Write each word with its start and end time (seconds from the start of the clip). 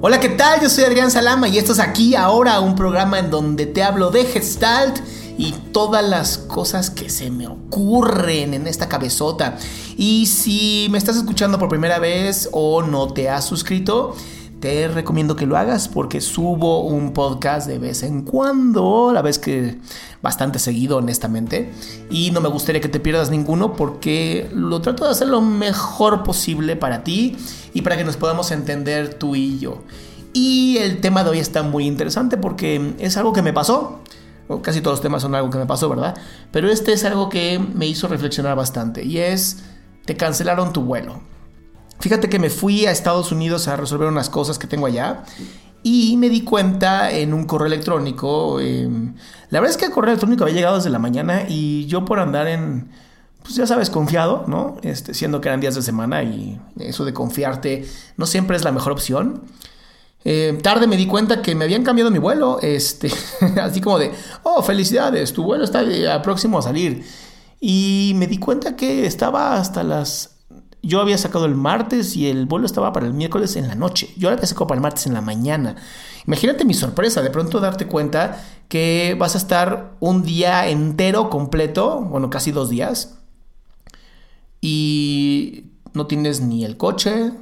Hola, 0.00 0.20
¿qué 0.20 0.28
tal? 0.28 0.60
Yo 0.60 0.70
soy 0.70 0.84
Adrián 0.84 1.10
Salama 1.10 1.48
y 1.48 1.58
esto 1.58 1.72
es 1.72 1.80
aquí 1.80 2.14
ahora 2.14 2.60
un 2.60 2.76
programa 2.76 3.18
en 3.18 3.30
donde 3.30 3.66
te 3.66 3.82
hablo 3.82 4.12
de 4.12 4.26
Gestalt 4.26 5.00
y 5.36 5.50
todas 5.72 6.08
las 6.08 6.38
cosas 6.38 6.88
que 6.88 7.10
se 7.10 7.32
me 7.32 7.48
ocurren 7.48 8.54
en 8.54 8.68
esta 8.68 8.88
cabezota. 8.88 9.58
Y 9.96 10.26
si 10.26 10.86
me 10.92 10.98
estás 10.98 11.16
escuchando 11.16 11.58
por 11.58 11.68
primera 11.68 11.98
vez 11.98 12.48
o 12.52 12.82
no 12.82 13.12
te 13.12 13.28
has 13.28 13.44
suscrito, 13.44 14.14
te 14.60 14.88
recomiendo 14.88 15.36
que 15.36 15.46
lo 15.46 15.56
hagas 15.56 15.88
porque 15.88 16.20
subo 16.20 16.80
un 16.84 17.12
podcast 17.12 17.68
de 17.68 17.78
vez 17.78 18.02
en 18.02 18.22
cuando, 18.22 19.12
la 19.12 19.22
vez 19.22 19.38
que 19.38 19.78
bastante 20.20 20.58
seguido 20.58 20.96
honestamente, 20.96 21.70
y 22.10 22.30
no 22.32 22.40
me 22.40 22.48
gustaría 22.48 22.80
que 22.80 22.88
te 22.88 23.00
pierdas 23.00 23.30
ninguno 23.30 23.74
porque 23.74 24.50
lo 24.52 24.80
trato 24.80 25.04
de 25.04 25.10
hacer 25.10 25.28
lo 25.28 25.40
mejor 25.40 26.24
posible 26.24 26.76
para 26.76 27.04
ti 27.04 27.36
y 27.72 27.82
para 27.82 27.96
que 27.96 28.04
nos 28.04 28.16
podamos 28.16 28.50
entender 28.50 29.14
tú 29.14 29.36
y 29.36 29.58
yo. 29.58 29.82
Y 30.32 30.78
el 30.78 31.00
tema 31.00 31.24
de 31.24 31.30
hoy 31.30 31.38
está 31.38 31.62
muy 31.62 31.86
interesante 31.86 32.36
porque 32.36 32.94
es 32.98 33.16
algo 33.16 33.32
que 33.32 33.42
me 33.42 33.52
pasó. 33.52 34.00
Casi 34.62 34.80
todos 34.80 34.94
los 34.94 35.02
temas 35.02 35.22
son 35.22 35.34
algo 35.34 35.50
que 35.50 35.58
me 35.58 35.66
pasó, 35.66 35.88
¿verdad? 35.88 36.16
Pero 36.50 36.68
este 36.70 36.92
es 36.92 37.04
algo 37.04 37.28
que 37.28 37.58
me 37.58 37.86
hizo 37.86 38.08
reflexionar 38.08 38.56
bastante 38.56 39.04
y 39.04 39.18
es, 39.18 39.58
te 40.04 40.16
cancelaron 40.16 40.72
tu 40.72 40.82
vuelo. 40.82 41.20
Fíjate 42.00 42.28
que 42.28 42.38
me 42.38 42.50
fui 42.50 42.86
a 42.86 42.92
Estados 42.92 43.32
Unidos 43.32 43.66
a 43.68 43.76
resolver 43.76 44.08
unas 44.08 44.30
cosas 44.30 44.58
que 44.58 44.66
tengo 44.66 44.86
allá 44.86 45.24
y 45.82 46.16
me 46.16 46.28
di 46.28 46.42
cuenta 46.42 47.10
en 47.10 47.32
un 47.34 47.44
correo 47.44 47.66
electrónico. 47.66 48.60
Eh, 48.60 48.88
la 49.50 49.60
verdad 49.60 49.70
es 49.70 49.76
que 49.76 49.86
el 49.86 49.90
correo 49.90 50.10
electrónico 50.10 50.44
había 50.44 50.56
llegado 50.56 50.76
desde 50.76 50.90
la 50.90 50.98
mañana 50.98 51.44
y 51.48 51.86
yo 51.86 52.04
por 52.04 52.20
andar 52.20 52.46
en, 52.46 52.90
pues 53.42 53.56
ya 53.56 53.66
sabes, 53.66 53.90
confiado, 53.90 54.44
¿no? 54.46 54.76
Este, 54.82 55.14
siendo 55.14 55.40
que 55.40 55.48
eran 55.48 55.60
días 55.60 55.74
de 55.74 55.82
semana 55.82 56.22
y 56.22 56.60
eso 56.78 57.04
de 57.04 57.12
confiarte 57.12 57.86
no 58.16 58.26
siempre 58.26 58.56
es 58.56 58.64
la 58.64 58.72
mejor 58.72 58.92
opción. 58.92 59.42
Eh, 60.24 60.58
tarde 60.62 60.86
me 60.86 60.96
di 60.96 61.06
cuenta 61.06 61.42
que 61.42 61.54
me 61.54 61.64
habían 61.64 61.84
cambiado 61.84 62.10
mi 62.10 62.18
vuelo, 62.18 62.58
este, 62.60 63.10
así 63.62 63.80
como 63.80 63.98
de, 63.98 64.12
oh, 64.42 64.62
felicidades, 64.62 65.32
tu 65.32 65.44
vuelo 65.44 65.64
está 65.64 65.82
próximo 66.22 66.58
a 66.58 66.62
salir. 66.62 67.04
Y 67.60 68.12
me 68.16 68.26
di 68.26 68.38
cuenta 68.38 68.76
que 68.76 69.06
estaba 69.06 69.56
hasta 69.56 69.82
las 69.82 70.37
yo 70.82 71.00
había 71.00 71.18
sacado 71.18 71.44
el 71.44 71.54
martes 71.54 72.16
y 72.16 72.28
el 72.28 72.46
vuelo 72.46 72.66
estaba 72.66 72.92
para 72.92 73.06
el 73.06 73.12
miércoles 73.12 73.56
en 73.56 73.68
la 73.68 73.74
noche. 73.74 74.12
Yo 74.16 74.30
había 74.30 74.46
sacado 74.46 74.66
para 74.68 74.78
el 74.78 74.82
martes 74.82 75.06
en 75.06 75.14
la 75.14 75.20
mañana. 75.20 75.76
Imagínate 76.26 76.64
mi 76.64 76.74
sorpresa, 76.74 77.22
de 77.22 77.30
pronto 77.30 77.60
darte 77.60 77.86
cuenta 77.86 78.44
que 78.68 79.16
vas 79.18 79.34
a 79.34 79.38
estar 79.38 79.94
un 80.00 80.22
día 80.22 80.68
entero 80.68 81.30
completo, 81.30 82.00
bueno, 82.00 82.30
casi 82.30 82.52
dos 82.52 82.68
días, 82.68 83.18
y 84.60 85.64
no 85.94 86.06
tienes 86.06 86.40
ni 86.40 86.64
el 86.64 86.76
coche, 86.76 87.32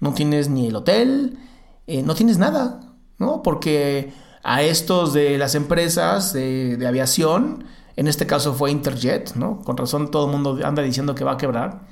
no 0.00 0.12
tienes 0.12 0.48
ni 0.48 0.66
el 0.66 0.76
hotel, 0.76 1.38
eh, 1.86 2.02
no 2.02 2.14
tienes 2.14 2.38
nada, 2.38 2.80
¿no? 3.18 3.42
Porque 3.42 4.12
a 4.42 4.62
estos 4.62 5.12
de 5.12 5.38
las 5.38 5.54
empresas 5.54 6.32
de, 6.32 6.76
de 6.76 6.86
aviación, 6.86 7.64
en 7.96 8.08
este 8.08 8.26
caso 8.26 8.54
fue 8.54 8.70
Interjet, 8.70 9.34
¿no? 9.34 9.60
Con 9.60 9.76
razón 9.76 10.10
todo 10.10 10.26
el 10.26 10.32
mundo 10.32 10.58
anda 10.64 10.82
diciendo 10.82 11.14
que 11.14 11.24
va 11.24 11.32
a 11.32 11.36
quebrar 11.36 11.91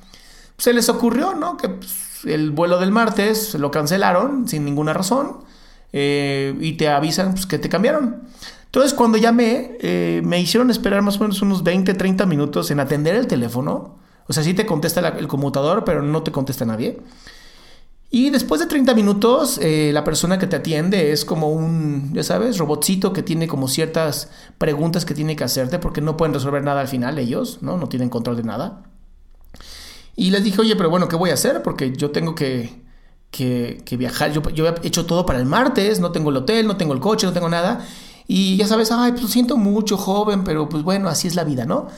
se 0.60 0.74
les 0.74 0.88
ocurrió, 0.88 1.34
¿no? 1.34 1.56
Que 1.56 1.70
pues, 1.70 2.24
el 2.24 2.50
vuelo 2.50 2.78
del 2.78 2.92
martes 2.92 3.54
lo 3.54 3.70
cancelaron 3.70 4.46
sin 4.46 4.64
ninguna 4.64 4.92
razón 4.92 5.38
eh, 5.92 6.54
y 6.60 6.74
te 6.74 6.88
avisan 6.88 7.32
pues, 7.32 7.46
que 7.46 7.58
te 7.58 7.68
cambiaron. 7.68 8.22
Entonces 8.66 8.94
cuando 8.94 9.16
llamé, 9.18 9.78
eh, 9.80 10.20
me 10.22 10.38
hicieron 10.38 10.70
esperar 10.70 11.02
más 11.02 11.16
o 11.16 11.20
menos 11.20 11.40
unos 11.42 11.64
20, 11.64 11.94
30 11.94 12.26
minutos 12.26 12.70
en 12.70 12.78
atender 12.78 13.16
el 13.16 13.26
teléfono. 13.26 13.98
O 14.28 14.32
sea, 14.32 14.44
sí 14.44 14.54
te 14.54 14.66
contesta 14.66 15.00
el 15.08 15.26
conmutador, 15.26 15.82
pero 15.84 16.02
no 16.02 16.22
te 16.22 16.30
contesta 16.30 16.64
nadie. 16.64 17.00
Y 18.10 18.30
después 18.30 18.60
de 18.60 18.66
30 18.66 18.94
minutos, 18.94 19.58
eh, 19.62 19.90
la 19.94 20.04
persona 20.04 20.38
que 20.38 20.46
te 20.46 20.56
atiende 20.56 21.10
es 21.10 21.24
como 21.24 21.50
un, 21.50 22.12
ya 22.12 22.22
sabes, 22.22 22.58
robotcito 22.58 23.12
que 23.12 23.22
tiene 23.22 23.48
como 23.48 23.66
ciertas 23.66 24.30
preguntas 24.58 25.04
que 25.04 25.14
tiene 25.14 25.36
que 25.36 25.44
hacerte 25.44 25.78
porque 25.78 26.00
no 26.00 26.16
pueden 26.16 26.34
resolver 26.34 26.62
nada 26.62 26.82
al 26.82 26.88
final 26.88 27.18
ellos, 27.18 27.58
¿no? 27.62 27.76
No 27.76 27.88
tienen 27.88 28.10
control 28.10 28.36
de 28.36 28.42
nada. 28.42 28.89
Y 30.16 30.30
les 30.30 30.44
dije, 30.44 30.60
oye, 30.60 30.76
pero 30.76 30.90
bueno, 30.90 31.08
¿qué 31.08 31.16
voy 31.16 31.30
a 31.30 31.34
hacer? 31.34 31.62
Porque 31.62 31.94
yo 31.96 32.10
tengo 32.10 32.34
que, 32.34 32.82
que, 33.30 33.96
viajar. 33.96 34.32
Yo, 34.32 34.66
he 34.66 34.86
hecho 34.86 35.06
todo 35.06 35.24
para 35.26 35.38
el 35.38 35.46
martes, 35.46 36.00
no 36.00 36.12
tengo 36.12 36.30
el 36.30 36.36
hotel, 36.36 36.66
no 36.66 36.76
tengo 36.76 36.92
el 36.92 37.00
coche, 37.00 37.26
no 37.26 37.32
tengo 37.32 37.48
nada. 37.48 37.86
Y 38.26 38.56
ya 38.56 38.66
sabes, 38.66 38.92
ay, 38.92 39.12
pues 39.12 39.30
siento 39.30 39.56
mucho, 39.56 39.96
joven, 39.96 40.44
pero 40.44 40.68
pues 40.68 40.82
bueno, 40.82 41.08
así 41.08 41.28
es 41.28 41.34
la 41.34 41.44
vida, 41.44 41.64
¿no? 41.64 41.88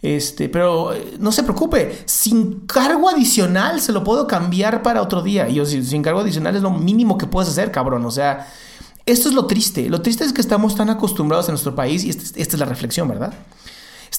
Este, 0.00 0.48
pero 0.48 0.92
eh, 0.92 1.16
no 1.20 1.30
se 1.30 1.44
preocupe, 1.44 2.02
sin 2.06 2.66
cargo 2.66 3.08
adicional 3.08 3.80
se 3.80 3.92
lo 3.92 4.02
puedo 4.02 4.26
cambiar 4.26 4.82
para 4.82 5.00
otro 5.00 5.22
día. 5.22 5.48
Y 5.48 5.54
yo, 5.54 5.64
sin 5.64 6.02
cargo 6.02 6.20
adicional 6.20 6.56
es 6.56 6.62
lo 6.62 6.70
mínimo 6.70 7.18
que 7.18 7.26
puedes 7.26 7.50
hacer, 7.50 7.70
cabrón. 7.70 8.04
O 8.04 8.10
sea, 8.10 8.48
esto 9.06 9.28
es 9.28 9.34
lo 9.34 9.46
triste. 9.46 9.88
Lo 9.88 10.02
triste 10.02 10.24
es 10.24 10.32
que 10.32 10.40
estamos 10.40 10.74
tan 10.74 10.90
acostumbrados 10.90 11.48
en 11.48 11.52
nuestro 11.52 11.74
país, 11.74 12.04
y 12.04 12.10
esta 12.10 12.38
es 12.38 12.58
la 12.58 12.66
reflexión, 12.66 13.08
¿verdad? 13.08 13.32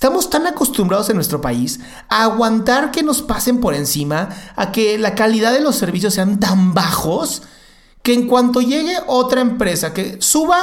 Estamos 0.03 0.29
tan 0.29 0.45
acostumbrados 0.47 1.09
en 1.09 1.15
nuestro 1.15 1.39
país 1.39 1.79
a 2.09 2.23
aguantar 2.23 2.91
que 2.91 3.03
nos 3.03 3.21
pasen 3.21 3.61
por 3.61 3.73
encima, 3.73 4.27
a 4.57 4.69
que 4.73 4.97
la 4.97 5.15
calidad 5.15 5.53
de 5.53 5.61
los 5.61 5.77
servicios 5.77 6.15
sean 6.15 6.41
tan 6.41 6.73
bajos, 6.73 7.43
que 8.01 8.13
en 8.13 8.27
cuanto 8.27 8.59
llegue 8.59 8.97
otra 9.07 9.39
empresa 9.39 9.93
que 9.93 10.21
suba 10.21 10.57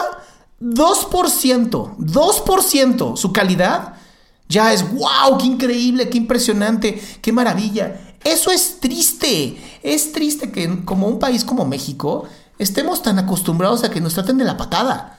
2%, 0.61 1.97
2% 1.97 3.17
su 3.17 3.33
calidad, 3.33 3.95
ya 4.47 4.75
es 4.75 4.83
wow, 4.93 5.39
qué 5.39 5.47
increíble, 5.47 6.11
qué 6.11 6.19
impresionante, 6.19 7.03
qué 7.23 7.33
maravilla. 7.33 8.19
Eso 8.23 8.51
es 8.51 8.79
triste. 8.79 9.57
Es 9.83 10.13
triste 10.13 10.53
que 10.53 10.85
como 10.85 11.09
un 11.09 11.19
país 11.19 11.47
como 11.47 11.65
México 11.65 12.25
estemos 12.59 13.03
tan 13.03 13.19
acostumbrados 13.19 13.85
a 13.85 13.91
que 13.91 14.03
nos 14.03 14.13
traten 14.13 14.37
de 14.37 14.45
la 14.45 14.59
patada. 14.59 15.17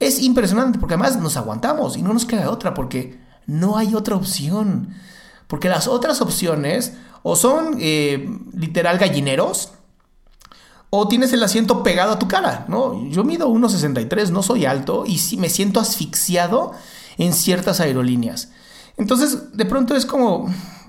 Es 0.00 0.20
impresionante 0.20 0.80
porque 0.80 0.94
además 0.94 1.20
nos 1.20 1.36
aguantamos 1.36 1.96
y 1.96 2.02
no 2.02 2.12
nos 2.12 2.24
queda 2.24 2.50
otra 2.50 2.74
porque 2.74 3.22
no 3.46 3.76
hay 3.76 3.94
otra 3.94 4.16
opción. 4.16 4.94
Porque 5.46 5.68
las 5.68 5.88
otras 5.88 6.20
opciones 6.20 6.94
o 7.22 7.36
son 7.36 7.76
eh, 7.80 8.28
literal 8.54 8.98
gallineros 8.98 9.72
o 10.90 11.08
tienes 11.08 11.32
el 11.32 11.42
asiento 11.42 11.82
pegado 11.82 12.12
a 12.12 12.18
tu 12.18 12.28
cara, 12.28 12.66
¿no? 12.68 13.08
Yo 13.08 13.24
mido 13.24 13.48
1,63, 13.48 14.30
no 14.30 14.44
soy 14.44 14.64
alto 14.64 15.04
y 15.06 15.18
me 15.38 15.48
siento 15.48 15.80
asfixiado 15.80 16.72
en 17.18 17.32
ciertas 17.32 17.80
aerolíneas. 17.80 18.50
Entonces, 18.96 19.56
de 19.56 19.64
pronto 19.64 19.96
es 19.96 20.06
como, 20.06 20.46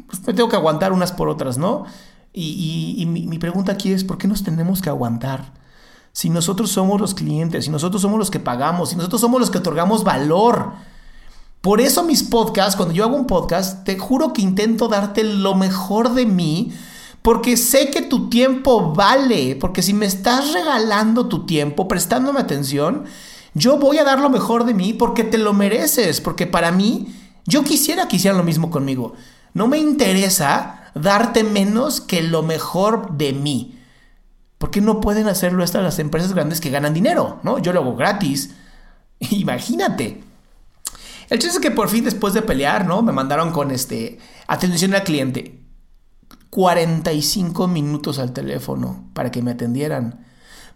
pues 0.08 0.25
me 0.28 0.34
tengo 0.34 0.48
que 0.48 0.56
aguantar 0.56 0.94
unas 0.94 1.12
por 1.12 1.28
otras, 1.28 1.58
¿no? 1.58 1.86
Y, 2.34 3.04
mi, 3.08 3.25
mi 3.25 3.40
pregunta 3.40 3.72
aquí 3.72 3.94
es, 3.94 4.04
¿por 4.04 4.18
qué 4.18 4.28
nos 4.28 4.44
tenemos 4.44 4.81
que 4.81 4.90
aguantar? 4.90 5.54
Si 6.12 6.30
nosotros 6.30 6.69
somos 6.69 7.01
los 7.01 7.16
clientes, 7.16 7.66
si 7.66 7.72
nosotros 7.72 8.01
somos 8.01 8.19
los 8.19 8.30
que 8.30 8.40
pagamos, 8.40 8.90
si 8.90 8.96
nosotros 8.96 9.22
somos 9.22 9.40
los 9.40 9.50
que 9.50 9.58
otorgamos 9.58 10.04
valor. 10.04 10.74
Por 11.65 11.81
eso 11.81 12.03
mis 12.03 12.21
podcasts, 12.21 12.75
cuando 12.75 12.94
yo 12.94 13.06
hago 13.06 13.15
un 13.15 13.25
podcast, 13.25 13.83
te 13.85 13.97
juro 13.97 14.33
que 14.33 14.44
intento 14.44 14.88
darte 14.88 15.23
lo 15.23 15.56
mejor 15.56 16.13
de 16.13 16.27
mí, 16.27 16.71
porque 17.23 17.57
sé 17.57 17.89
que 17.89 18.03
tu 18.03 18.29
tiempo 18.29 18.94
vale, 18.94 19.56
porque 19.56 19.81
si 19.81 19.91
me 19.91 20.06
estás 20.06 20.53
regalando 20.53 21.25
tu 21.25 21.47
tiempo, 21.47 21.88
prestándome 21.88 22.39
atención, 22.39 23.06
yo 23.56 23.79
voy 23.79 23.97
a 23.97 24.03
dar 24.03 24.19
lo 24.19 24.29
mejor 24.29 24.65
de 24.65 24.75
mí 24.75 24.94
porque 24.94 25.23
te 25.23 25.39
lo 25.39 25.53
mereces, 25.53 26.21
porque 26.21 26.45
para 26.45 26.71
mí, 26.71 27.15
yo 27.47 27.63
quisiera 27.63 28.07
que 28.07 28.17
hicieran 28.17 28.38
lo 28.38 28.44
mismo 28.44 28.69
conmigo. 28.69 29.13
No 29.56 29.67
me 29.67 29.79
interesa 29.79 30.91
darte 30.94 31.44
menos 31.44 32.00
que 32.00 32.21
lo 32.21 32.44
mejor 32.44 33.17
de 33.17 33.33
mí. 33.33 33.79
¿Por 34.59 34.69
qué 34.69 34.81
no 34.81 35.01
pueden 35.01 35.27
hacerlo 35.27 35.63
estas 35.63 35.81
las 35.81 35.97
empresas 35.97 36.33
grandes 36.33 36.62
que 36.62 36.69
ganan 36.69 36.94
dinero? 36.94 37.39
¿no? 37.41 37.57
Yo 37.57 37.73
lo 37.73 37.79
hago 37.79 37.95
gratis. 37.95 38.51
Imagínate. 39.31 40.35
El 41.30 41.39
chiste 41.39 41.57
es 41.57 41.62
que 41.62 41.72
por 41.72 41.89
fin 41.89 42.04
después 42.04 42.33
de 42.33 42.42
pelear, 42.42 42.86
¿no? 42.86 43.01
Me 43.01 43.12
mandaron 43.12 43.51
con 43.51 43.72
este 43.72 44.19
atención 44.48 44.94
al 44.94 45.04
cliente. 45.04 45.62
45 46.50 47.68
minutos 47.68 48.19
al 48.19 48.31
teléfono 48.31 49.10
para 49.13 49.31
que 49.31 49.42
me 49.42 49.51
atendieran. 49.51 50.25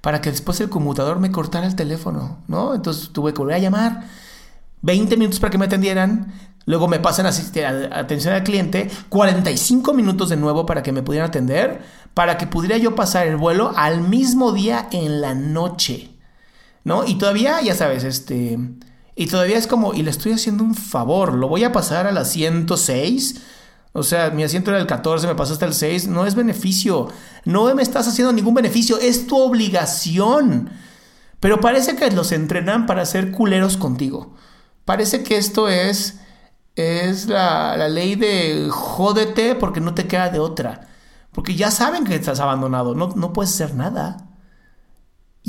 Para 0.01 0.21
que 0.21 0.31
después 0.31 0.59
el 0.61 0.69
conmutador 0.69 1.19
me 1.19 1.31
cortara 1.31 1.67
el 1.67 1.75
teléfono, 1.75 2.39
¿no? 2.47 2.73
Entonces 2.73 3.11
tuve 3.11 3.33
que 3.33 3.39
volver 3.39 3.55
a 3.55 3.59
llamar. 3.59 4.07
20 4.81 5.17
minutos 5.17 5.39
para 5.39 5.51
que 5.51 5.57
me 5.57 5.65
atendieran. 5.65 6.33
Luego 6.65 6.87
me 6.87 6.99
pasan 6.99 7.25
a, 7.25 7.29
atención 7.97 8.33
al 8.33 8.43
cliente. 8.43 8.89
45 9.09 9.93
minutos 9.93 10.29
de 10.29 10.37
nuevo 10.37 10.65
para 10.65 10.83
que 10.83 10.91
me 10.91 11.03
pudieran 11.03 11.29
atender. 11.29 11.81
Para 12.13 12.37
que 12.37 12.47
pudiera 12.47 12.77
yo 12.77 12.95
pasar 12.95 13.27
el 13.27 13.37
vuelo 13.37 13.71
al 13.75 14.01
mismo 14.01 14.51
día 14.51 14.87
en 14.91 15.21
la 15.21 15.35
noche. 15.35 16.11
¿No? 16.83 17.05
Y 17.05 17.15
todavía, 17.15 17.61
ya 17.61 17.75
sabes, 17.75 18.03
este 18.03 18.57
y 19.19 19.27
todavía 19.27 19.57
es 19.57 19.67
como, 19.67 19.93
y 19.93 20.01
le 20.01 20.11
estoy 20.11 20.31
haciendo 20.31 20.63
un 20.63 20.75
favor, 20.75 21.33
lo 21.33 21.49
voy 21.49 21.65
a 21.65 21.73
pasar 21.73 22.07
a 22.07 22.13
la 22.13 22.23
106. 22.23 23.41
O 23.91 24.01
sea, 24.01 24.29
mi 24.29 24.43
asiento 24.43 24.71
era 24.71 24.79
el 24.79 24.87
14, 24.87 25.27
me 25.27 25.35
pasó 25.35 25.51
hasta 25.51 25.65
el 25.65 25.73
6. 25.73 26.07
No 26.07 26.25
es 26.25 26.35
beneficio. 26.35 27.09
No 27.43 27.75
me 27.75 27.81
estás 27.81 28.07
haciendo 28.07 28.31
ningún 28.31 28.53
beneficio. 28.53 28.97
Es 28.97 29.27
tu 29.27 29.37
obligación. 29.37 30.69
Pero 31.41 31.59
parece 31.59 31.97
que 31.97 32.09
los 32.11 32.31
entrenan 32.31 32.85
para 32.85 33.05
ser 33.05 33.31
culeros 33.31 33.75
contigo. 33.75 34.35
Parece 34.85 35.21
que 35.21 35.35
esto 35.35 35.67
es, 35.67 36.21
es 36.77 37.27
la, 37.27 37.75
la 37.75 37.89
ley 37.89 38.15
de 38.15 38.69
jódete 38.71 39.53
porque 39.53 39.81
no 39.81 39.95
te 39.95 40.07
queda 40.07 40.29
de 40.29 40.39
otra. 40.39 40.87
Porque 41.33 41.55
ya 41.55 41.71
saben 41.71 42.05
que 42.05 42.15
estás 42.15 42.39
abandonado. 42.39 42.95
No, 42.95 43.09
no 43.17 43.33
puedes 43.33 43.51
hacer 43.51 43.75
nada. 43.75 44.28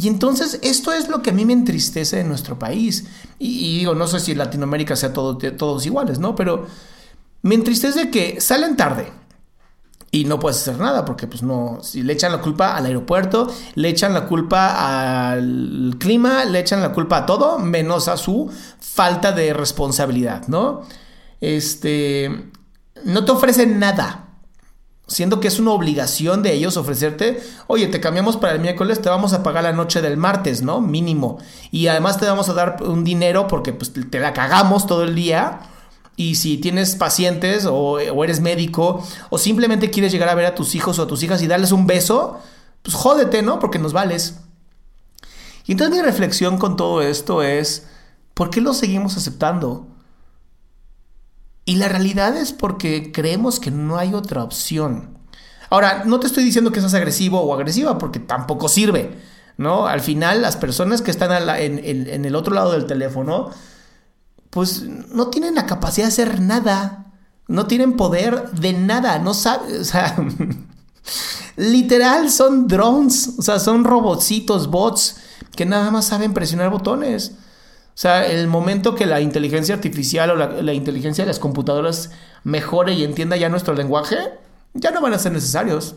Y 0.01 0.09
entonces 0.09 0.59
esto 0.63 0.95
es 0.95 1.11
lo 1.11 1.21
que 1.21 1.29
a 1.29 1.33
mí 1.35 1.45
me 1.45 1.53
entristece 1.53 2.17
de 2.17 2.25
nuestro 2.25 2.59
país. 2.59 3.05
Y, 3.39 3.81
digo, 3.81 3.95
no 3.95 4.07
sé 4.07 4.19
si 4.19 4.33
en 4.33 4.39
Latinoamérica 4.39 4.97
sea 4.97 5.13
todo, 5.13 5.37
todos 5.37 5.85
iguales, 5.85 6.19
¿no? 6.19 6.35
Pero 6.35 6.67
me 7.43 7.55
entristece 7.55 8.09
que 8.11 8.41
salen 8.41 8.77
tarde. 8.77 9.13
Y 10.11 10.25
no 10.25 10.41
puedes 10.41 10.57
hacer 10.57 10.79
nada 10.79 11.05
porque 11.05 11.27
pues 11.27 11.43
no, 11.43 11.81
si 11.83 12.03
le 12.03 12.15
echan 12.15 12.33
la 12.33 12.41
culpa 12.41 12.77
al 12.77 12.87
aeropuerto, 12.87 13.53
le 13.75 13.91
echan 13.91 14.15
la 14.15 14.27
culpa 14.27 15.33
al 15.33 15.97
clima, 15.99 16.47
le 16.47 16.61
echan 16.61 16.81
la 16.81 16.93
culpa 16.93 17.19
a 17.19 17.27
todo, 17.27 17.59
menos 17.59 18.09
a 18.09 18.17
su 18.17 18.51
falta 18.81 19.33
de 19.33 19.53
responsabilidad, 19.53 20.49
¿no? 20.49 20.81
Este, 21.43 22.51
no 23.05 23.27
te 23.27 23.33
ofrecen 23.33 23.79
nada 23.79 24.30
siendo 25.11 25.41
que 25.41 25.49
es 25.49 25.59
una 25.59 25.73
obligación 25.73 26.45
de 26.45 26.55
ellos 26.55 26.77
ofrecerte, 26.77 27.43
oye, 27.67 27.89
te 27.89 27.99
cambiamos 27.99 28.37
para 28.37 28.55
el 28.55 28.61
miércoles, 28.61 29.03
te 29.03 29.09
vamos 29.09 29.33
a 29.33 29.43
pagar 29.43 29.65
la 29.65 29.73
noche 29.73 30.01
del 30.01 30.17
martes, 30.17 30.63
¿no? 30.63 30.81
Mínimo. 30.81 31.39
Y 31.73 31.89
además 31.89 32.21
te 32.21 32.27
vamos 32.27 32.49
a 32.49 32.55
dar 32.55 32.81
un 32.85 33.03
dinero 33.03 33.49
porque 33.49 33.73
pues, 33.73 33.93
te 33.93 34.21
la 34.21 34.33
cagamos 34.33 34.87
todo 34.87 35.03
el 35.03 35.17
día. 35.17 35.63
Y 36.15 36.37
si 36.37 36.59
tienes 36.59 36.95
pacientes 36.95 37.67
o, 37.69 37.99
eres 37.99 38.41
médico 38.41 39.05
o 39.31 39.39
simplemente 39.39 39.91
quieres 39.91 40.13
llegar 40.13 40.29
a 40.29 40.35
ver 40.37 40.47
a 40.47 40.55
tus 40.55 40.77
hijos 40.77 41.01
o 41.01 41.03
a 41.03 41.07
tus 41.09 41.25
hijas 41.25 41.43
y 41.43 41.49
darles 41.49 41.73
un 41.73 41.89
beso, 41.89 42.39
pues 42.83 42.95
jódete, 42.95 43.43
¿no? 43.43 43.59
Porque 43.59 43.81
nos 43.81 43.93
vales. 43.93 44.39
Y 45.67 45.73
entonces 45.73 45.97
mi 45.97 46.05
reflexión 46.05 46.57
con 46.57 46.77
todo 46.77 47.03
esto 47.03 47.43
es, 47.43 47.89
¿por 48.35 48.51
qué 48.51 48.61
lo 48.61 48.75
seguimos 48.75 49.17
aceptando? 49.17 49.89
Y 51.71 51.77
la 51.77 51.89
realidad 51.89 52.37
es 52.37 52.53
porque 52.53 53.13
creemos 53.13 53.61
que 53.61 53.71
no 53.71 53.97
hay 53.97 54.13
otra 54.13 54.43
opción. 54.43 55.17
Ahora, 55.71 56.03
no 56.05 56.19
te 56.19 56.27
estoy 56.27 56.43
diciendo 56.43 56.73
que 56.73 56.81
seas 56.81 56.95
agresivo 56.95 57.41
o 57.41 57.55
agresiva 57.55 57.97
porque 57.97 58.19
tampoco 58.19 58.69
sirve, 58.69 59.17
¿no? 59.57 59.87
Al 59.87 60.01
final, 60.01 60.43
las 60.43 60.57
personas 60.57 61.01
que 61.01 61.13
están 61.13 61.31
en, 61.61 62.25
el 62.25 62.35
otro 62.35 62.57
lado 62.57 62.73
del 62.73 62.87
teléfono, 62.87 63.51
pues 64.51 64.83
no 64.83 65.29
tienen 65.29 65.55
la 65.55 65.67
capacidad 65.67 66.07
de 66.07 66.13
hacer 66.13 66.41
nada. 66.41 67.13
No 67.47 67.69
tienen 67.69 67.97
poder 67.97 68.51
de 68.51 68.73
nada. 68.73 69.21
No 69.21 69.33
saben, 69.33 69.81
o 69.81 69.85
sea, 69.85 70.17
literal 71.57 72.33
son 72.33 72.67
drones, 72.67 73.35
o 73.39 73.43
sea, 73.43 73.61
son 73.61 73.85
robotcitos, 73.85 74.69
bots 74.73 75.19
que 75.55 75.67
nada 75.67 75.93
más 75.93 76.07
saben 76.07 76.35
presionar 76.35 76.69
botones. 76.71 77.37
O 77.95 77.99
sea, 78.01 78.27
el 78.27 78.47
momento 78.47 78.95
que 78.95 79.05
la 79.05 79.21
inteligencia 79.21 79.75
artificial 79.75 80.31
o 80.31 80.37
la, 80.37 80.73
inteligencia 80.73 81.25
de 81.25 81.29
las 81.29 81.39
computadoras 81.39 82.11
mejore 82.45 82.95
y 82.95 83.05
entienda 83.05 83.37
ya 83.37 83.49
nuestro 83.49 83.75
lenguaje, 83.75 84.17
ya 84.73 84.91
no 84.91 85.01
van 85.01 85.13
a 85.13 85.19
ser 85.19 85.33
necesarios. 85.33 85.97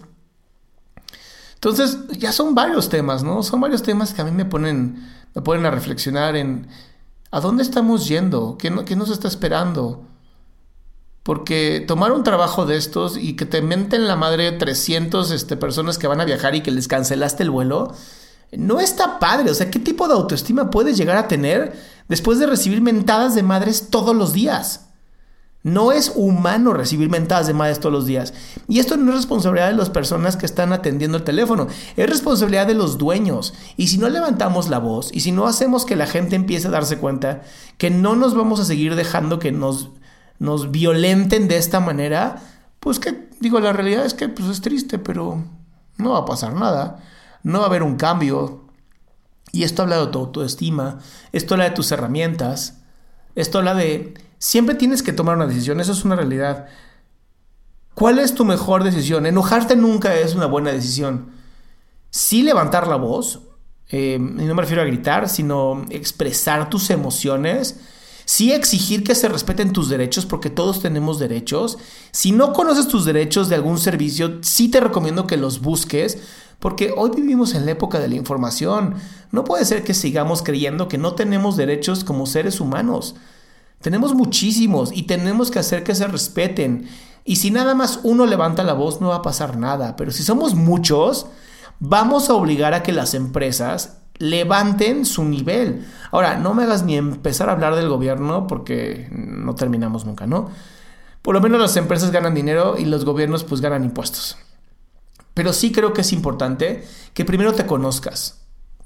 Entonces, 1.55 1.97
ya 2.17 2.33
son 2.33 2.55
varios 2.55 2.89
temas, 2.89 3.23
¿no? 3.23 3.41
Son 3.41 3.61
varios 3.61 3.83
temas 3.83 4.13
que 4.13 4.21
a 4.21 4.25
mí 4.25 4.31
me 4.31 4.43
ponen, 4.43 5.09
me 5.33 5.41
ponen 5.41 5.65
a 5.65 5.71
reflexionar 5.71 6.35
en 6.35 6.67
a 7.31 7.39
dónde 7.39 7.63
estamos 7.63 8.07
yendo, 8.07 8.57
qué, 8.59 8.71
qué 8.85 8.95
nos 8.95 9.09
está 9.09 9.27
esperando. 9.27 10.05
Porque 11.23 11.83
tomar 11.87 12.11
un 12.11 12.23
trabajo 12.23 12.65
de 12.65 12.75
estos 12.75 13.17
y 13.17 13.35
que 13.35 13.45
te 13.45 13.61
menten 13.61 14.07
la 14.07 14.17
madre 14.17 14.51
300 14.51 15.31
este, 15.31 15.55
personas 15.55 15.97
que 15.97 16.07
van 16.07 16.19
a 16.19 16.25
viajar 16.25 16.53
y 16.53 16.61
que 16.61 16.71
les 16.71 16.89
cancelaste 16.89 17.43
el 17.43 17.49
vuelo, 17.49 17.95
no 18.57 18.79
está 18.79 19.19
padre. 19.19 19.51
O 19.51 19.53
sea, 19.53 19.69
¿qué 19.69 19.79
tipo 19.79 20.07
de 20.07 20.13
autoestima 20.13 20.69
puedes 20.69 20.97
llegar 20.97 21.17
a 21.17 21.27
tener 21.27 21.73
después 22.07 22.39
de 22.39 22.47
recibir 22.47 22.81
mentadas 22.81 23.35
de 23.35 23.43
madres 23.43 23.89
todos 23.89 24.15
los 24.15 24.33
días? 24.33 24.87
No 25.63 25.93
es 25.93 26.11
humano 26.15 26.73
recibir 26.73 27.09
mentadas 27.09 27.47
de 27.47 27.53
madres 27.53 27.79
todos 27.79 27.93
los 27.93 28.05
días. 28.05 28.33
Y 28.67 28.79
esto 28.79 28.97
no 28.97 29.11
es 29.11 29.17
responsabilidad 29.17 29.69
de 29.69 29.77
las 29.77 29.89
personas 29.89 30.35
que 30.35 30.45
están 30.45 30.73
atendiendo 30.73 31.17
el 31.17 31.23
teléfono, 31.23 31.67
es 31.95 32.09
responsabilidad 32.09 32.67
de 32.67 32.73
los 32.73 32.97
dueños. 32.97 33.53
Y 33.77 33.87
si 33.87 33.97
no 33.97 34.09
levantamos 34.09 34.69
la 34.69 34.79
voz 34.79 35.09
y 35.13 35.21
si 35.21 35.31
no 35.31 35.47
hacemos 35.47 35.85
que 35.85 35.95
la 35.95 36.05
gente 36.05 36.35
empiece 36.35 36.67
a 36.67 36.71
darse 36.71 36.97
cuenta 36.97 37.43
que 37.77 37.89
no 37.89 38.17
nos 38.17 38.35
vamos 38.35 38.59
a 38.59 38.65
seguir 38.65 38.95
dejando 38.95 39.39
que 39.39 39.53
nos, 39.53 39.91
nos 40.37 40.69
violenten 40.69 41.47
de 41.47 41.57
esta 41.57 41.79
manera, 41.79 42.41
pues 42.81 42.99
que 42.99 43.29
digo, 43.39 43.61
la 43.61 43.71
realidad 43.71 44.05
es 44.05 44.13
que 44.13 44.27
pues, 44.27 44.49
es 44.49 44.59
triste, 44.59 44.99
pero 44.99 45.45
no 45.97 46.11
va 46.11 46.19
a 46.19 46.25
pasar 46.25 46.53
nada 46.53 46.99
no 47.43 47.59
va 47.59 47.65
a 47.65 47.67
haber 47.67 47.83
un 47.83 47.95
cambio. 47.95 48.63
Y 49.51 49.63
esto 49.63 49.83
habla 49.83 49.99
de 49.99 50.07
tu 50.07 50.19
autoestima, 50.19 50.99
esto 51.31 51.53
habla 51.53 51.65
de 51.65 51.75
tus 51.75 51.91
herramientas, 51.91 52.81
esto 53.35 53.59
habla 53.59 53.75
de... 53.75 54.15
Siempre 54.39 54.75
tienes 54.75 55.03
que 55.03 55.13
tomar 55.13 55.35
una 55.35 55.47
decisión, 55.47 55.79
eso 55.79 55.91
es 55.91 56.03
una 56.03 56.15
realidad. 56.15 56.67
¿Cuál 57.93 58.19
es 58.19 58.33
tu 58.33 58.45
mejor 58.45 58.83
decisión? 58.83 59.25
Enojarte 59.25 59.75
nunca 59.75 60.15
es 60.15 60.33
una 60.33 60.47
buena 60.47 60.71
decisión. 60.71 61.31
Sí 62.09 62.41
levantar 62.41 62.87
la 62.87 62.95
voz, 62.95 63.41
eh, 63.89 64.15
y 64.15 64.43
no 64.45 64.55
me 64.55 64.63
refiero 64.63 64.81
a 64.81 64.85
gritar, 64.85 65.29
sino 65.29 65.85
expresar 65.91 66.69
tus 66.69 66.89
emociones, 66.89 67.79
sí 68.25 68.51
exigir 68.51 69.03
que 69.03 69.13
se 69.13 69.29
respeten 69.29 69.71
tus 69.71 69.89
derechos, 69.89 70.25
porque 70.25 70.49
todos 70.49 70.81
tenemos 70.81 71.19
derechos. 71.19 71.77
Si 72.11 72.31
no 72.31 72.53
conoces 72.53 72.87
tus 72.87 73.05
derechos 73.05 73.49
de 73.49 73.55
algún 73.55 73.77
servicio, 73.77 74.39
sí 74.41 74.69
te 74.69 74.79
recomiendo 74.79 75.27
que 75.27 75.37
los 75.37 75.61
busques, 75.61 76.17
porque 76.59 76.93
hoy 76.95 77.11
vivimos 77.15 77.55
en 77.55 77.65
la 77.65 77.71
época 77.71 77.99
de 77.99 78.07
la 78.07 78.15
información. 78.15 78.95
No 79.31 79.43
puede 79.43 79.65
ser 79.65 79.83
que 79.83 79.93
sigamos 79.93 80.43
creyendo 80.43 80.87
que 80.87 80.97
no 80.97 81.13
tenemos 81.13 81.57
derechos 81.57 82.03
como 82.03 82.25
seres 82.25 82.59
humanos. 82.59 83.15
Tenemos 83.81 84.13
muchísimos 84.13 84.91
y 84.93 85.03
tenemos 85.03 85.51
que 85.51 85.59
hacer 85.59 85.83
que 85.83 85.95
se 85.95 86.07
respeten. 86.07 86.87
Y 87.25 87.37
si 87.37 87.51
nada 87.51 87.75
más 87.75 87.99
uno 88.03 88.25
levanta 88.25 88.63
la 88.63 88.73
voz 88.73 89.01
no 89.01 89.09
va 89.09 89.15
a 89.15 89.21
pasar 89.21 89.57
nada. 89.57 89.95
Pero 89.95 90.11
si 90.11 90.23
somos 90.23 90.55
muchos, 90.55 91.27
vamos 91.79 92.29
a 92.29 92.33
obligar 92.33 92.73
a 92.73 92.83
que 92.83 92.93
las 92.93 93.13
empresas 93.13 93.97
levanten 94.19 95.05
su 95.05 95.23
nivel. 95.23 95.85
Ahora, 96.11 96.37
no 96.37 96.53
me 96.53 96.63
hagas 96.63 96.83
ni 96.83 96.95
empezar 96.95 97.49
a 97.49 97.53
hablar 97.53 97.75
del 97.75 97.89
gobierno 97.89 98.47
porque 98.47 99.09
no 99.11 99.55
terminamos 99.55 100.05
nunca, 100.05 100.27
¿no? 100.27 100.49
Por 101.21 101.33
lo 101.33 101.41
menos 101.41 101.59
las 101.59 101.75
empresas 101.77 102.11
ganan 102.11 102.33
dinero 102.33 102.75
y 102.77 102.85
los 102.85 103.05
gobiernos 103.05 103.43
pues 103.43 103.61
ganan 103.61 103.83
impuestos. 103.83 104.37
Pero 105.33 105.53
sí 105.53 105.71
creo 105.71 105.93
que 105.93 106.01
es 106.01 106.13
importante 106.13 106.83
que 107.13 107.25
primero 107.25 107.53
te 107.53 107.65
conozcas. 107.65 108.39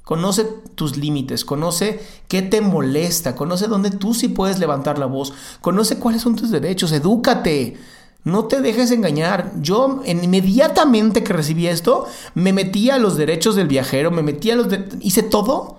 Conoce 0.04 0.46
tus 0.76 0.96
límites, 0.96 1.44
conoce 1.44 2.00
qué 2.30 2.42
te 2.42 2.62
molesta, 2.62 3.36
conoce 3.36 3.68
dónde 3.68 3.92
tú 3.92 4.14
sí 4.14 4.30
puedes 4.30 4.58
levantar 4.58 4.98
la 4.98 5.06
voz, 5.06 5.34
conoce 5.60 6.00
cuáles 6.00 6.22
son 6.22 6.38
tus 6.38 6.50
derechos, 6.50 6.94
edúcate. 6.94 7.76
No 8.24 8.46
te 8.46 8.62
dejes 8.62 8.92
engañar. 8.92 9.52
Yo 9.62 10.02
inmediatamente 10.06 11.24
que 11.24 11.34
recibí 11.34 11.68
esto, 11.68 12.08
me 12.36 12.54
metí 12.54 12.90
a 12.90 13.00
los 13.00 13.18
derechos 13.18 13.56
del 13.56 13.68
viajero, 13.68 14.12
me 14.12 14.22
metí 14.22 14.50
a 14.52 14.56
los... 14.56 14.68
hice 15.02 15.24
todo. 15.24 15.78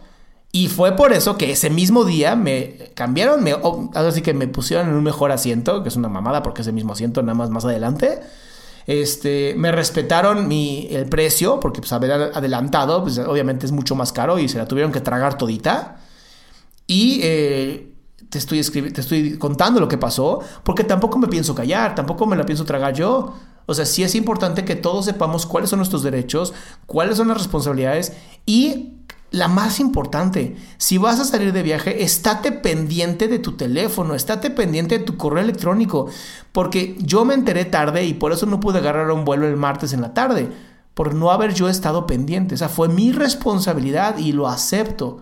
Y 0.52 0.68
fue 0.68 0.92
por 0.92 1.12
eso 1.12 1.36
que 1.36 1.50
ese 1.52 1.70
mismo 1.70 2.04
día 2.04 2.36
me 2.36 2.90
cambiaron, 2.94 3.42
me, 3.44 3.54
así 3.94 4.22
que 4.22 4.32
me 4.32 4.48
pusieron 4.48 4.88
en 4.88 4.94
un 4.94 5.04
mejor 5.04 5.30
asiento, 5.30 5.82
que 5.82 5.90
es 5.90 5.96
una 5.96 6.08
mamada 6.08 6.42
porque 6.42 6.62
ese 6.62 6.72
mismo 6.72 6.92
asiento 6.94 7.22
nada 7.22 7.34
más 7.34 7.50
más 7.50 7.64
adelante. 7.64 8.20
Este, 8.88 9.54
me 9.54 9.70
respetaron 9.70 10.48
mi, 10.48 10.88
el 10.90 11.10
precio, 11.10 11.60
porque 11.60 11.82
pues 11.82 11.92
haber 11.92 12.10
adelantado, 12.10 13.02
pues 13.02 13.18
obviamente 13.18 13.66
es 13.66 13.72
mucho 13.72 13.94
más 13.94 14.12
caro 14.12 14.38
y 14.38 14.48
se 14.48 14.56
la 14.56 14.66
tuvieron 14.66 14.92
que 14.92 15.02
tragar 15.02 15.36
todita. 15.36 15.98
Y 16.86 17.20
eh, 17.22 17.92
te, 18.30 18.38
estoy 18.38 18.62
te 18.62 18.98
estoy 19.02 19.36
contando 19.36 19.78
lo 19.78 19.88
que 19.88 19.98
pasó, 19.98 20.40
porque 20.64 20.84
tampoco 20.84 21.18
me 21.18 21.28
pienso 21.28 21.54
callar, 21.54 21.94
tampoco 21.94 22.24
me 22.24 22.34
la 22.34 22.46
pienso 22.46 22.64
tragar 22.64 22.94
yo. 22.94 23.34
O 23.66 23.74
sea, 23.74 23.84
sí 23.84 24.02
es 24.02 24.14
importante 24.14 24.64
que 24.64 24.74
todos 24.74 25.04
sepamos 25.04 25.44
cuáles 25.44 25.68
son 25.68 25.80
nuestros 25.80 26.02
derechos, 26.02 26.54
cuáles 26.86 27.18
son 27.18 27.28
las 27.28 27.36
responsabilidades 27.36 28.14
y 28.46 28.97
la 29.30 29.48
más 29.48 29.78
importante, 29.78 30.56
si 30.78 30.96
vas 30.96 31.20
a 31.20 31.24
salir 31.24 31.52
de 31.52 31.62
viaje, 31.62 32.02
estate 32.02 32.50
pendiente 32.50 33.28
de 33.28 33.38
tu 33.38 33.56
teléfono, 33.56 34.14
estate 34.14 34.50
pendiente 34.50 34.98
de 34.98 35.04
tu 35.04 35.16
correo 35.16 35.42
electrónico, 35.42 36.08
porque 36.52 36.96
yo 37.00 37.24
me 37.24 37.34
enteré 37.34 37.66
tarde 37.66 38.04
y 38.04 38.14
por 38.14 38.32
eso 38.32 38.46
no 38.46 38.60
pude 38.60 38.78
agarrar 38.78 39.10
un 39.10 39.24
vuelo 39.24 39.46
el 39.46 39.56
martes 39.56 39.92
en 39.92 40.00
la 40.00 40.14
tarde, 40.14 40.48
por 40.94 41.14
no 41.14 41.30
haber 41.30 41.54
yo 41.54 41.68
estado 41.68 42.06
pendiente. 42.06 42.54
O 42.54 42.58
sea, 42.58 42.68
fue 42.68 42.88
mi 42.88 43.12
responsabilidad 43.12 44.18
y 44.18 44.32
lo 44.32 44.48
acepto. 44.48 45.20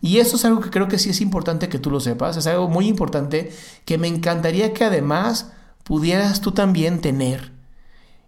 Y 0.00 0.18
eso 0.18 0.36
es 0.36 0.44
algo 0.44 0.60
que 0.60 0.70
creo 0.70 0.88
que 0.88 0.98
sí 0.98 1.10
es 1.10 1.20
importante 1.20 1.68
que 1.68 1.78
tú 1.78 1.90
lo 1.90 2.00
sepas, 2.00 2.36
es 2.36 2.46
algo 2.46 2.68
muy 2.68 2.88
importante 2.88 3.52
que 3.84 3.98
me 3.98 4.08
encantaría 4.08 4.72
que 4.72 4.84
además 4.84 5.52
pudieras 5.84 6.40
tú 6.40 6.52
también 6.52 7.00
tener. 7.00 7.52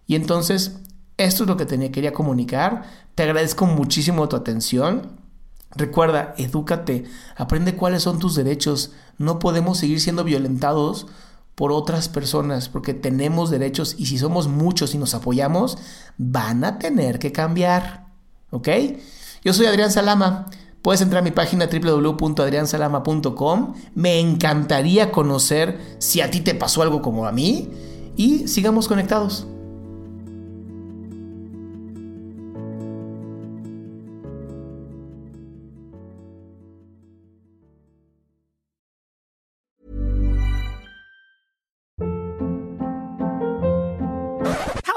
Y 0.07 0.15
entonces, 0.15 0.77
esto 1.17 1.43
es 1.43 1.49
lo 1.49 1.57
que 1.57 1.65
tenía, 1.65 1.91
quería 1.91 2.13
comunicar. 2.13 2.83
Te 3.15 3.23
agradezco 3.23 3.65
muchísimo 3.65 4.27
tu 4.27 4.35
atención. 4.35 5.19
Recuerda, 5.75 6.35
edúcate, 6.37 7.05
aprende 7.35 7.75
cuáles 7.75 8.03
son 8.03 8.19
tus 8.19 8.35
derechos. 8.35 8.91
No 9.17 9.39
podemos 9.39 9.77
seguir 9.77 9.99
siendo 9.99 10.23
violentados 10.23 11.07
por 11.55 11.71
otras 11.71 12.09
personas 12.09 12.69
porque 12.69 12.93
tenemos 12.93 13.49
derechos 13.49 13.95
y 13.97 14.05
si 14.07 14.17
somos 14.17 14.47
muchos 14.47 14.93
y 14.93 14.97
nos 14.97 15.15
apoyamos, 15.15 15.77
van 16.17 16.63
a 16.63 16.79
tener 16.79 17.19
que 17.19 17.31
cambiar. 17.31 18.05
¿Ok? 18.51 18.69
Yo 19.43 19.53
soy 19.53 19.67
Adrián 19.67 19.91
Salama. 19.91 20.47
Puedes 20.81 21.01
entrar 21.01 21.21
a 21.21 21.23
mi 21.23 21.31
página 21.31 21.67
www.adriansalama.com. 21.67 23.73
Me 23.95 24.19
encantaría 24.19 25.11
conocer 25.11 25.97
si 25.97 26.21
a 26.21 26.29
ti 26.29 26.41
te 26.41 26.55
pasó 26.55 26.83
algo 26.83 27.01
como 27.01 27.25
a 27.25 27.31
mí 27.31 27.71
y 28.15 28.47
sigamos 28.47 28.87
conectados. 28.87 29.47